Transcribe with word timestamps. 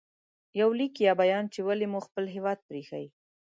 •یو 0.59 0.69
لیک 0.79 0.93
یا 1.05 1.13
بیان 1.21 1.45
چې 1.53 1.59
ولې 1.67 1.85
مو 1.91 1.99
خپل 2.07 2.25
هېواد 2.35 2.59
پرې 2.67 2.79
ایښی 2.81 3.05